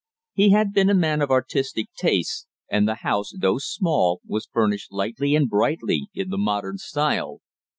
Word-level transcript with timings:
He 0.33 0.49
had 0.49 0.73
been 0.73 0.89
a 0.89 0.95
man 0.95 1.21
of 1.21 1.29
artistic 1.29 1.93
tastes, 1.95 2.47
and 2.67 2.87
the 2.87 2.95
house, 3.05 3.33
though 3.39 3.59
small, 3.59 4.19
was 4.25 4.49
furnished 4.51 4.91
lightly 4.91 5.35
and 5.35 5.47
brightly 5.47 6.07
in 6.15 6.31
the 6.31 6.39
modern 6.39 6.79
style. 6.79 7.41